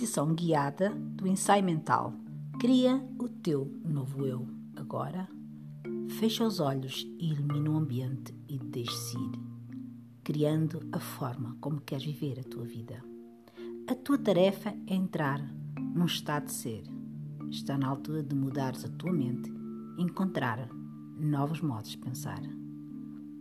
[0.00, 2.14] meditação guiada do ensaio mental.
[2.58, 4.48] Cria o teu novo eu.
[4.74, 5.28] Agora,
[6.18, 9.38] fecha os olhos e ilumina o ambiente e deixe-se ir,
[10.24, 13.04] criando a forma como queres viver a tua vida.
[13.86, 15.38] A tua tarefa é entrar
[15.78, 16.82] num estado de ser.
[17.50, 19.52] Está na altura de mudares a tua mente
[19.98, 20.66] e encontrar
[21.18, 22.40] novos modos de pensar.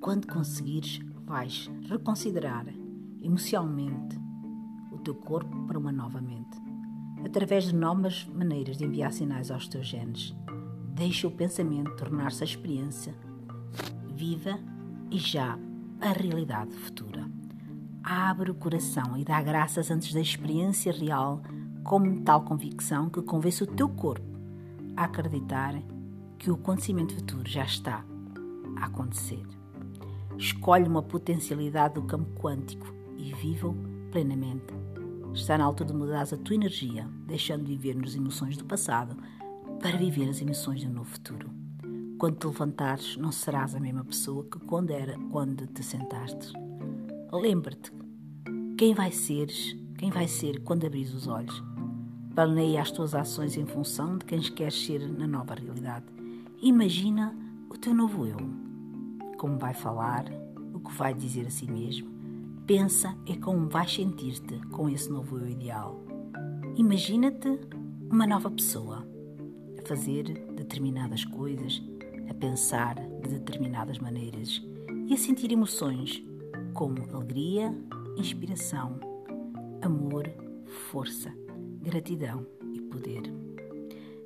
[0.00, 2.66] Quando conseguires, vais reconsiderar
[3.20, 4.16] emocionalmente
[4.96, 6.45] o teu corpo para uma nova mente.
[7.26, 10.32] Através de novas maneiras de enviar sinais aos teus genes,
[10.94, 13.12] deixa o pensamento tornar-se a experiência
[14.14, 14.56] viva
[15.10, 15.58] e já
[16.00, 17.28] a realidade futura.
[18.00, 21.42] Abre o coração e dá graças antes da experiência real,
[21.82, 24.24] como tal convicção que convence o teu corpo
[24.96, 25.74] a acreditar
[26.38, 28.04] que o acontecimento futuro já está
[28.76, 29.42] a acontecer.
[30.38, 32.86] Escolhe uma potencialidade do campo quântico
[33.18, 33.74] e viva-o
[34.12, 34.85] plenamente.
[35.36, 39.14] Está na altura de mudar a tua energia, deixando de viver nas emoções do passado
[39.82, 41.50] para viver as emoções do novo futuro.
[42.18, 46.54] Quando te levantares, não serás a mesma pessoa que quando era quando te sentaste.
[47.30, 47.92] Lembra-te
[48.78, 51.62] quem vai seres, quem vai ser quando abris os olhos.
[52.34, 56.06] Planeia as tuas ações em função de quem queres ser na nova realidade.
[56.62, 57.36] Imagina
[57.68, 58.38] o teu novo eu.
[59.36, 60.24] Como vai falar,
[60.72, 62.15] o que vai dizer a si mesmo,
[62.66, 66.04] Pensa é como vais sentir-te com esse novo eu ideal.
[66.74, 67.60] Imagina-te
[68.10, 69.06] uma nova pessoa,
[69.78, 70.24] a fazer
[70.56, 71.80] determinadas coisas,
[72.28, 74.60] a pensar de determinadas maneiras
[75.06, 76.20] e a sentir emoções
[76.74, 77.72] como alegria,
[78.16, 78.98] inspiração,
[79.80, 80.28] amor,
[80.90, 81.32] força,
[81.80, 82.44] gratidão
[82.74, 83.22] e poder.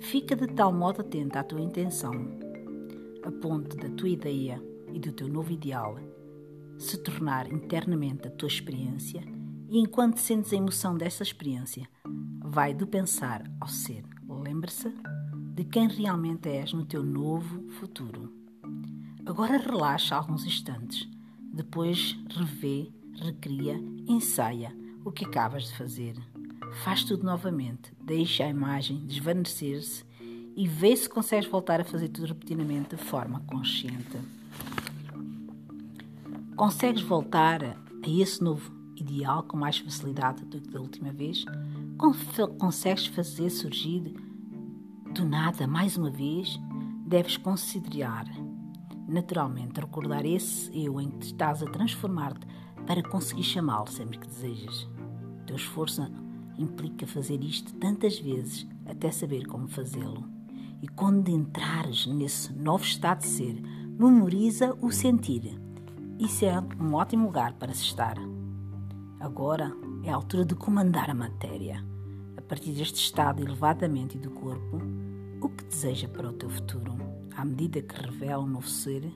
[0.00, 2.12] Fica de tal modo atenta à tua intenção,
[3.22, 4.60] a ponto da tua ideia
[4.92, 6.00] e do teu novo ideal
[6.78, 9.22] se tornar internamente a tua experiência
[9.68, 11.88] e enquanto sentes a emoção dessa experiência,
[12.40, 14.04] vai do pensar ao ser.
[14.28, 14.92] Lembre-se
[15.54, 18.32] de quem realmente és no teu novo futuro.
[19.26, 21.08] Agora relaxa alguns instantes,
[21.52, 23.74] depois revê, recria,
[24.06, 24.72] ensaia
[25.04, 26.14] o que acabas de fazer.
[26.84, 30.04] Faz tudo novamente, deixa a imagem desvanecer-se
[30.56, 34.18] e vê se consegues voltar a fazer tudo repetidamente de forma consciente.
[36.56, 37.76] Consegues voltar a
[38.08, 41.44] esse novo ideal com mais facilidade do que da última vez?
[42.58, 44.14] Consegues fazer surgir
[45.12, 46.56] do nada mais uma vez?
[47.06, 48.24] Deves considerar,
[49.08, 52.46] naturalmente, recordar esse eu em que estás a transformar-te
[52.86, 54.88] para conseguir chamá-lo sempre que desejas.
[55.42, 56.02] O teu esforço
[56.56, 60.24] implica fazer isto tantas vezes até saber como fazê-lo.
[60.80, 63.60] E quando entrares nesse novo estado de ser,
[63.98, 65.63] memoriza o sentir
[66.24, 68.16] isso é um ótimo lugar para se estar.
[69.20, 71.84] Agora é a altura de comandar a matéria.
[72.36, 74.80] A partir deste estado elevadamente do corpo,
[75.40, 76.94] o que deseja para o teu futuro?
[77.36, 79.12] À medida que revela um novo ser,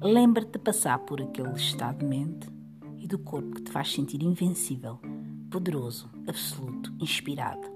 [0.00, 2.48] lembra-te de passar por aquele estado de mente
[2.98, 4.98] e do corpo que te faz sentir invencível,
[5.50, 7.68] poderoso, absoluto, inspirado.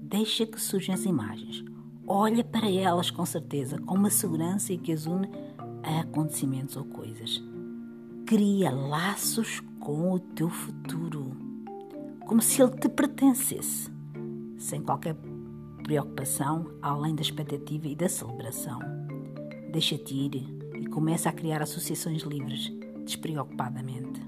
[0.00, 1.62] Deixa que surjam as imagens.
[2.06, 5.28] Olha para elas com certeza, com uma segurança que as une
[5.82, 7.42] a acontecimentos ou coisas.
[8.26, 11.36] Cria laços com o teu futuro,
[12.26, 13.90] como se ele te pertencesse,
[14.56, 15.16] sem qualquer
[15.82, 18.78] preocupação além da expectativa e da celebração.
[19.72, 20.34] Deixa-te ir
[20.76, 22.72] e começa a criar associações livres,
[23.04, 24.22] despreocupadamente.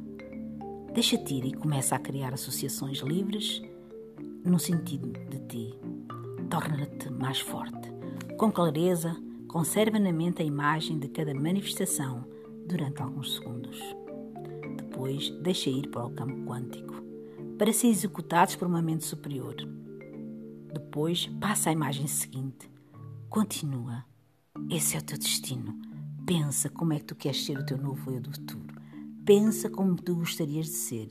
[0.93, 3.63] Deixa-te ir e começa a criar associações livres
[4.45, 5.75] no sentido de ti.
[6.51, 7.91] Torna-te mais forte,
[8.37, 9.17] com clareza,
[9.55, 12.25] Conserva na mente a imagem de cada manifestação
[12.67, 13.79] durante alguns segundos.
[14.77, 16.93] Depois, deixa ir para o campo quântico,
[17.57, 19.55] para ser executados por uma mente superior.
[20.73, 22.69] Depois, passa à imagem seguinte.
[23.31, 24.05] Continua.
[24.69, 25.81] Esse é o teu destino.
[26.27, 28.75] Pensa como é que tu queres ser o teu novo eu do futuro.
[29.25, 31.09] Pensa como tu gostarias de ser.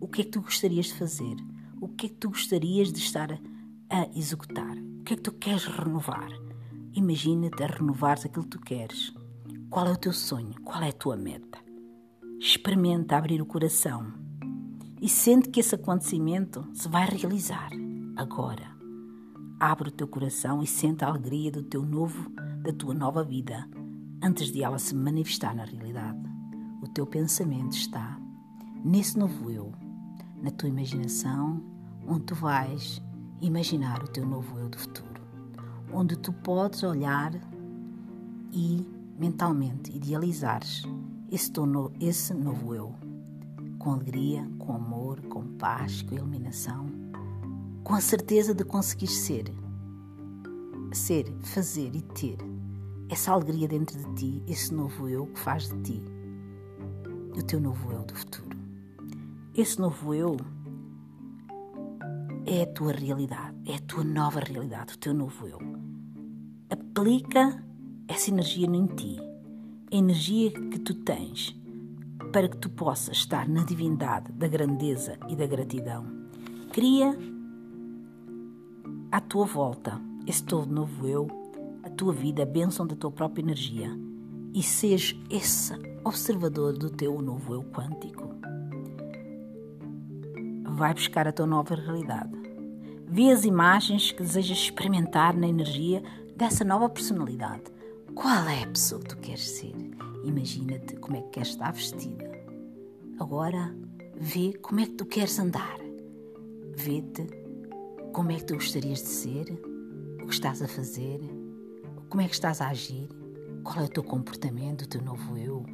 [0.00, 1.36] O que é que tu gostarias de fazer?
[1.80, 3.40] O que é que tu gostarias de estar
[3.88, 4.76] a executar?
[4.76, 6.43] O que é que tu queres renovar?
[6.96, 9.12] Imagina-te a renovares aquilo que tu queres.
[9.68, 10.54] Qual é o teu sonho?
[10.62, 11.58] Qual é a tua meta?
[12.38, 14.12] Experimenta abrir o coração
[15.02, 17.70] e sente que esse acontecimento se vai realizar
[18.14, 18.72] agora.
[19.58, 22.30] Abre o teu coração e sente a alegria do teu novo,
[22.62, 23.68] da tua nova vida,
[24.22, 26.22] antes de ela se manifestar na realidade.
[26.80, 28.20] O teu pensamento está
[28.84, 29.72] nesse novo eu,
[30.40, 31.60] na tua imaginação,
[32.06, 33.02] onde tu vais
[33.40, 35.13] imaginar o teu novo eu do futuro
[35.94, 37.32] onde tu podes olhar
[38.52, 38.84] e
[39.18, 40.82] mentalmente idealizares
[41.30, 41.50] esse,
[42.00, 42.94] esse novo eu,
[43.78, 46.86] com alegria, com amor, com paz, com iluminação,
[47.82, 49.44] com a certeza de conseguir ser.
[50.92, 52.38] Ser, fazer e ter
[53.08, 56.02] essa alegria dentro de ti, esse novo eu que faz de ti
[57.36, 58.56] o teu novo eu do futuro.
[59.56, 60.36] Esse novo eu
[62.46, 65.73] é a tua realidade, é a tua nova realidade, o teu novo eu.
[66.96, 67.60] Aplica
[68.06, 69.16] essa energia em ti,
[69.92, 71.52] a energia que tu tens,
[72.32, 76.06] para que tu possas estar na divindade da grandeza e da gratidão.
[76.72, 77.18] Cria
[79.10, 81.26] à tua volta esse teu novo eu,
[81.82, 83.90] a tua vida, a bênção da tua própria energia
[84.54, 85.74] e seja esse
[86.04, 88.36] observador do teu novo eu quântico.
[90.76, 92.38] Vai buscar a tua nova realidade.
[93.08, 96.00] Vê as imagens que desejas experimentar na energia
[96.36, 97.62] dessa nova personalidade.
[98.14, 99.74] Qual é a pessoa que tu queres ser?
[100.24, 102.30] Imagina-te como é que queres estar vestida.
[103.18, 103.74] Agora,
[104.16, 105.78] vê como é que tu queres andar.
[106.76, 107.26] Vê-te
[108.12, 109.50] como é que tu gostarias de ser,
[110.22, 111.20] o que estás a fazer,
[112.08, 113.08] como é que estás a agir,
[113.62, 115.64] qual é o teu comportamento, o teu novo eu.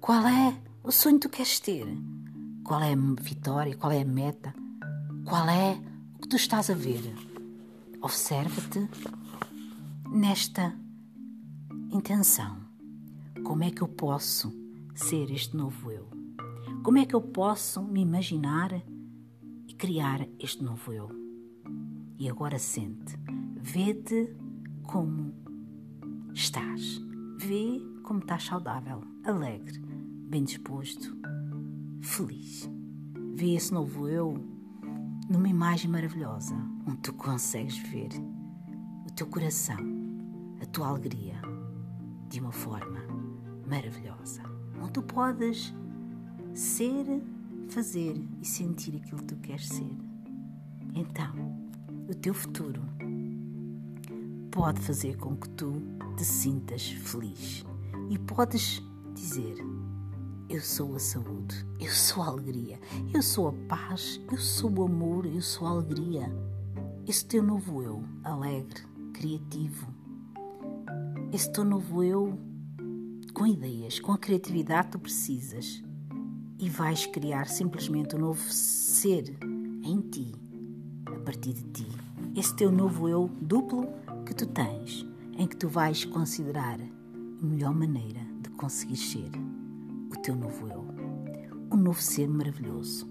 [0.00, 1.86] Qual é o sonho que tu queres ter?
[2.64, 3.76] Qual é a vitória?
[3.76, 4.54] Qual é a meta?
[5.24, 5.78] Qual é
[6.16, 7.14] o que tu estás a ver?
[8.00, 8.88] Observa-te
[10.10, 10.76] nesta
[11.92, 12.58] intenção.
[13.44, 14.52] Como é que eu posso
[14.92, 16.08] ser este novo eu?
[16.82, 18.72] Como é que eu posso me imaginar
[19.68, 21.08] e criar este novo eu?
[22.18, 23.16] E agora sente,
[23.56, 24.34] vê-te
[24.82, 25.32] como
[26.34, 27.00] estás.
[27.38, 29.78] Vê como estás saudável, alegre,
[30.28, 31.16] bem disposto,
[32.02, 32.68] feliz.
[33.36, 34.34] Vê esse novo eu
[35.30, 36.56] numa imagem maravilhosa,
[36.86, 38.08] onde tu consegues ver
[39.06, 39.99] o teu coração,
[40.60, 41.40] a tua alegria,
[42.28, 43.00] de uma forma
[43.66, 44.42] maravilhosa,
[44.80, 45.74] onde tu podes
[46.54, 47.04] ser,
[47.68, 49.96] fazer e sentir aquilo que tu queres ser.
[50.94, 51.32] Então,
[52.08, 52.82] o teu futuro
[54.50, 55.72] pode fazer com que tu
[56.16, 57.64] te sintas feliz
[58.08, 58.82] e podes
[59.14, 59.56] dizer:
[60.48, 62.78] Eu sou a saúde, eu sou a alegria,
[63.14, 66.30] eu sou a paz, eu sou o amor, eu sou a alegria.
[67.06, 68.82] Esse teu novo eu, alegre,
[69.14, 69.86] criativo,
[71.32, 72.36] esse teu novo eu
[73.32, 75.82] com ideias, com a criatividade que tu precisas
[76.58, 79.38] e vais criar simplesmente um novo ser
[79.84, 80.34] em ti,
[81.06, 81.86] a partir de ti.
[82.34, 83.88] Esse teu novo eu duplo
[84.26, 85.06] que tu tens,
[85.38, 89.30] em que tu vais considerar a melhor maneira de conseguir ser
[90.12, 90.84] o teu novo eu,
[91.72, 93.08] um novo ser maravilhoso,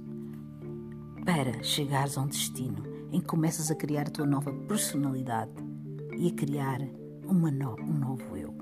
[1.24, 5.52] para chegares a um destino em que começas a criar a tua nova personalidade
[6.18, 6.80] e a criar
[7.30, 8.54] uma no, um novo eu.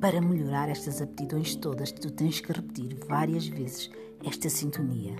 [0.00, 3.90] Para melhorar estas aptidões todas, tu tens que repetir várias vezes
[4.24, 5.16] esta sintonia.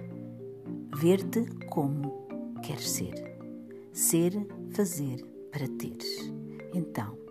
[0.95, 2.27] Ver-te como
[2.63, 3.15] queres ser.
[3.93, 4.33] Ser,
[4.73, 6.33] fazer para teres.
[6.75, 7.27] Então,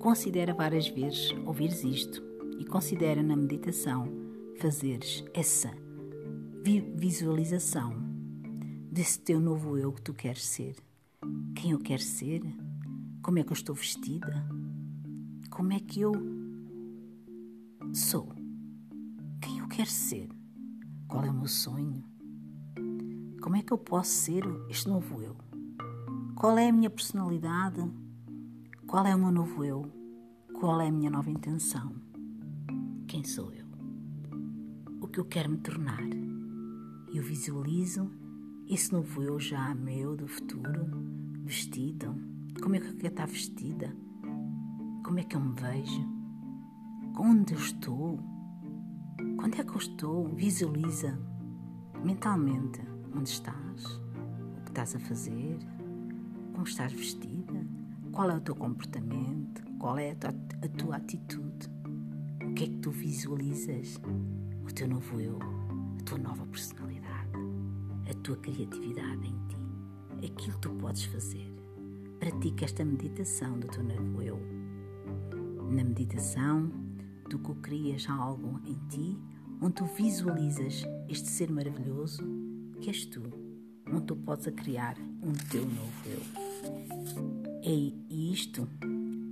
[0.00, 2.22] Considera várias vezes ouvires isto
[2.58, 4.10] e considera na meditação
[4.56, 5.70] fazeres essa
[6.96, 7.94] visualização
[8.90, 10.74] desse teu novo eu que tu queres ser.
[11.54, 12.40] Quem eu quero ser?
[13.22, 14.48] Como é que eu estou vestida?
[15.50, 16.12] Como é que eu
[17.92, 18.32] sou?
[19.42, 20.28] Quem eu quero ser?
[21.06, 22.02] Qual é o meu sonho?
[23.42, 25.36] Como é que eu posso ser este novo eu?
[26.34, 27.82] Qual é a minha personalidade?
[28.86, 29.92] Qual é o meu novo eu?
[30.58, 31.94] Qual é a minha nova intenção?
[33.06, 33.66] Quem sou eu?
[35.02, 36.02] O que eu quero me tornar?
[37.12, 38.10] Eu visualizo
[38.66, 40.86] esse novo eu já meu do futuro,
[41.44, 42.29] vestido.
[42.62, 43.94] Como é que estar vestida?
[45.04, 46.06] Como é que eu me vejo?
[47.18, 48.18] Onde eu estou?
[49.36, 50.28] Quando é que eu estou?
[50.28, 51.18] Visualiza
[52.04, 52.80] mentalmente
[53.14, 55.58] onde estás, o que estás a fazer,
[56.52, 57.40] como estás vestida
[58.12, 59.62] qual é o teu comportamento?
[59.78, 60.30] Qual é a tua,
[60.62, 61.70] a tua atitude?
[62.44, 64.00] O que é que tu visualizas?
[64.64, 65.38] O teu novo eu,
[65.98, 67.30] a tua nova personalidade,
[68.10, 71.59] a tua criatividade em ti, aquilo que tu podes fazer.
[72.20, 74.38] Pratica esta meditação do teu novo eu.
[75.70, 76.70] Na meditação,
[77.30, 79.18] tu co-crias algo em ti
[79.58, 82.22] onde tu visualizas este ser maravilhoso
[82.78, 83.22] que és tu,
[83.90, 86.20] onde tu podes criar um teu novo eu.
[87.62, 88.68] É isto.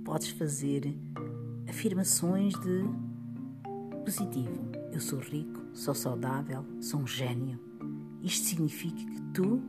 [0.03, 0.91] Podes fazer
[1.67, 2.83] afirmações de
[4.03, 4.71] positivo.
[4.91, 7.59] Eu sou rico, sou saudável, sou um gênio.
[8.23, 9.61] Isto significa que tu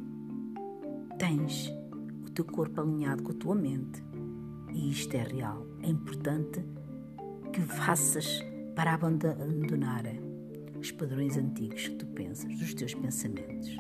[1.19, 1.71] tens
[2.43, 4.03] teu corpo alinhado com a tua mente.
[4.73, 5.67] E isto é real.
[5.83, 6.65] É importante
[7.53, 8.43] que faças
[8.75, 10.05] para abandonar
[10.79, 13.77] os padrões antigos que tu pensas, os teus pensamentos.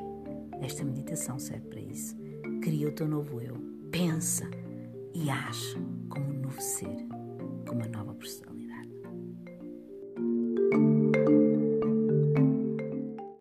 [0.60, 2.20] Esta meditação serve para isso
[2.60, 3.56] Cria o teu novo eu.
[3.90, 4.48] Pensa
[5.14, 5.76] e age
[6.10, 7.06] como um novo ser,
[7.66, 8.49] como uma nova personalidade.